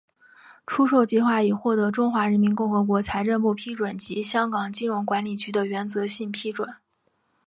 [0.65, 6.75] 出售计划已获得中华人民共和国财政部批准及香港金融管理局的原则性批准。